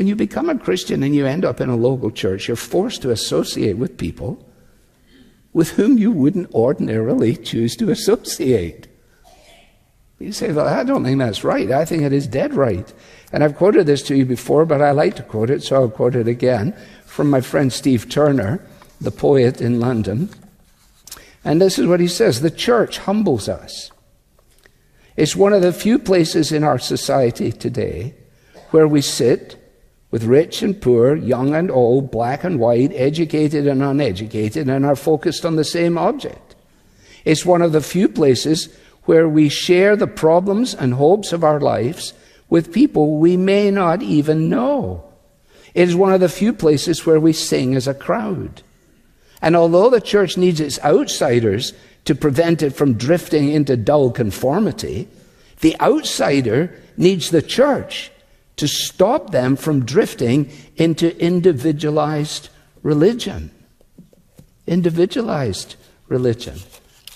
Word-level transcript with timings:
when 0.00 0.06
you 0.06 0.16
become 0.16 0.48
a 0.48 0.58
Christian 0.58 1.02
and 1.02 1.14
you 1.14 1.26
end 1.26 1.44
up 1.44 1.60
in 1.60 1.68
a 1.68 1.76
local 1.76 2.10
church, 2.10 2.48
you're 2.48 2.56
forced 2.56 3.02
to 3.02 3.10
associate 3.10 3.76
with 3.76 3.98
people 3.98 4.42
with 5.52 5.72
whom 5.72 5.98
you 5.98 6.10
wouldn't 6.10 6.50
ordinarily 6.54 7.36
choose 7.36 7.76
to 7.76 7.90
associate. 7.90 8.88
You 10.18 10.32
say, 10.32 10.52
well, 10.52 10.66
I 10.66 10.84
don't 10.84 11.04
think 11.04 11.18
that's 11.18 11.44
right. 11.44 11.70
I 11.70 11.84
think 11.84 12.02
it 12.02 12.14
is 12.14 12.26
dead 12.26 12.54
right. 12.54 12.90
And 13.30 13.44
I've 13.44 13.56
quoted 13.56 13.84
this 13.84 14.02
to 14.04 14.16
you 14.16 14.24
before, 14.24 14.64
but 14.64 14.80
I 14.80 14.92
like 14.92 15.16
to 15.16 15.22
quote 15.22 15.50
it, 15.50 15.62
so 15.62 15.76
I'll 15.76 15.90
quote 15.90 16.14
it 16.14 16.26
again 16.26 16.74
from 17.04 17.28
my 17.28 17.42
friend 17.42 17.70
Steve 17.70 18.08
Turner, 18.08 18.66
the 19.02 19.10
poet 19.10 19.60
in 19.60 19.80
London. 19.80 20.30
And 21.44 21.60
this 21.60 21.78
is 21.78 21.86
what 21.86 22.00
he 22.00 22.08
says 22.08 22.40
The 22.40 22.50
church 22.50 22.96
humbles 23.00 23.50
us. 23.50 23.90
It's 25.18 25.36
one 25.36 25.52
of 25.52 25.60
the 25.60 25.74
few 25.74 25.98
places 25.98 26.52
in 26.52 26.64
our 26.64 26.78
society 26.78 27.52
today 27.52 28.14
where 28.70 28.88
we 28.88 29.02
sit 29.02 29.59
with 30.10 30.24
rich 30.24 30.62
and 30.62 30.80
poor, 30.80 31.14
young 31.14 31.54
and 31.54 31.70
old, 31.70 32.10
black 32.10 32.42
and 32.42 32.58
white, 32.58 32.92
educated 32.94 33.66
and 33.66 33.82
uneducated, 33.82 34.68
and 34.68 34.84
are 34.84 34.96
focused 34.96 35.44
on 35.44 35.56
the 35.56 35.64
same 35.64 35.96
object. 35.96 36.56
It's 37.24 37.46
one 37.46 37.62
of 37.62 37.72
the 37.72 37.80
few 37.80 38.08
places 38.08 38.74
where 39.04 39.28
we 39.28 39.48
share 39.48 39.96
the 39.96 40.06
problems 40.06 40.74
and 40.74 40.94
hopes 40.94 41.32
of 41.32 41.44
our 41.44 41.60
lives 41.60 42.12
with 42.48 42.72
people 42.72 43.18
we 43.18 43.36
may 43.36 43.70
not 43.70 44.02
even 44.02 44.48
know. 44.48 45.04
It 45.74 45.88
is 45.88 45.94
one 45.94 46.12
of 46.12 46.20
the 46.20 46.28
few 46.28 46.52
places 46.52 47.06
where 47.06 47.20
we 47.20 47.32
sing 47.32 47.76
as 47.76 47.86
a 47.86 47.94
crowd. 47.94 48.62
And 49.40 49.54
although 49.54 49.88
the 49.88 50.00
church 50.00 50.36
needs 50.36 50.60
its 50.60 50.80
outsiders 50.80 51.72
to 52.04 52.14
prevent 52.14 52.62
it 52.62 52.70
from 52.70 52.94
drifting 52.94 53.50
into 53.50 53.76
dull 53.76 54.10
conformity, 54.10 55.08
the 55.60 55.80
outsider 55.80 56.74
needs 56.96 57.30
the 57.30 57.42
church 57.42 58.10
to 58.60 58.68
stop 58.68 59.30
them 59.30 59.56
from 59.56 59.86
drifting 59.86 60.50
into 60.76 61.18
individualized 61.18 62.50
religion. 62.82 63.50
Individualized 64.66 65.76
religion. 66.08 66.58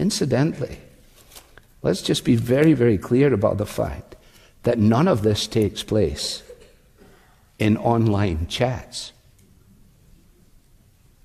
Incidentally, 0.00 0.78
let's 1.80 2.02
just 2.02 2.24
be 2.24 2.34
very, 2.34 2.72
very 2.72 2.98
clear 2.98 3.32
about 3.32 3.56
the 3.56 3.66
fact 3.66 4.16
that 4.64 4.80
none 4.80 5.06
of 5.06 5.22
this 5.22 5.46
takes 5.46 5.84
place 5.84 6.42
in 7.60 7.76
online 7.76 8.48
chats. 8.48 9.12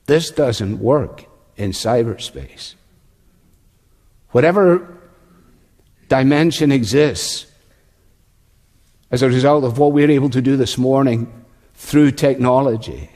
This 0.06 0.30
doesn't 0.30 0.78
work 0.78 1.26
in 1.58 1.72
cyberspace. 1.72 2.76
Whatever 4.30 4.96
dimension 6.08 6.72
exists 6.72 7.48
as 9.14 9.22
a 9.22 9.30
result 9.30 9.64
of 9.64 9.78
what 9.78 9.92
we're 9.92 10.09
able 10.09 10.31
to 10.31 10.42
do 10.42 10.58
this 10.58 10.75
morning 10.75 11.31
through 11.75 12.09
technology. 12.09 13.11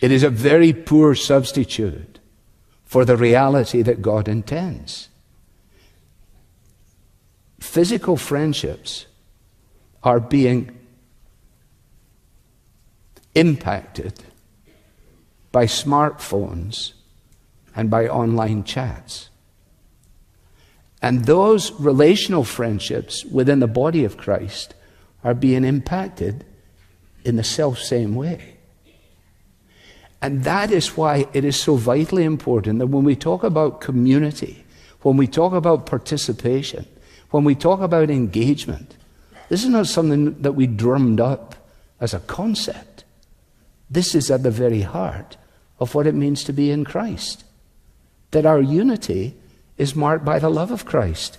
It 0.00 0.12
is 0.12 0.22
a 0.22 0.30
very 0.30 0.72
poor 0.72 1.16
substitute 1.16 2.20
for 2.84 3.04
the 3.04 3.16
reality 3.16 3.82
that 3.82 4.00
God 4.00 4.28
intends. 4.28 5.08
Physical 7.58 8.16
friendships 8.16 9.06
are 10.04 10.20
being 10.20 10.78
impacted 13.34 14.22
by 15.50 15.66
smartphones 15.66 16.92
and 17.74 17.90
by 17.90 18.06
online 18.06 18.62
chats. 18.62 19.28
And 21.06 21.24
those 21.24 21.70
relational 21.78 22.42
friendships 22.42 23.24
within 23.26 23.60
the 23.60 23.68
body 23.68 24.02
of 24.02 24.16
Christ 24.16 24.74
are 25.22 25.34
being 25.34 25.64
impacted 25.64 26.44
in 27.24 27.36
the 27.36 27.44
self 27.44 27.78
same 27.78 28.16
way. 28.16 28.56
And 30.20 30.42
that 30.42 30.72
is 30.72 30.96
why 30.96 31.26
it 31.32 31.44
is 31.44 31.54
so 31.54 31.76
vitally 31.76 32.24
important 32.24 32.80
that 32.80 32.88
when 32.88 33.04
we 33.04 33.14
talk 33.14 33.44
about 33.44 33.80
community, 33.80 34.64
when 35.02 35.16
we 35.16 35.28
talk 35.28 35.52
about 35.52 35.86
participation, 35.86 36.84
when 37.30 37.44
we 37.44 37.54
talk 37.54 37.80
about 37.80 38.10
engagement, 38.10 38.96
this 39.48 39.62
is 39.62 39.70
not 39.70 39.86
something 39.86 40.42
that 40.42 40.56
we 40.56 40.66
drummed 40.66 41.20
up 41.20 41.54
as 42.00 42.14
a 42.14 42.18
concept. 42.18 43.04
This 43.88 44.16
is 44.16 44.28
at 44.28 44.42
the 44.42 44.50
very 44.50 44.82
heart 44.82 45.36
of 45.78 45.94
what 45.94 46.08
it 46.08 46.16
means 46.16 46.42
to 46.42 46.52
be 46.52 46.72
in 46.72 46.84
Christ. 46.84 47.44
That 48.32 48.44
our 48.44 48.60
unity 48.60 49.36
is 49.78 49.94
marked 49.94 50.24
by 50.24 50.38
the 50.38 50.50
love 50.50 50.70
of 50.70 50.84
Christ. 50.84 51.38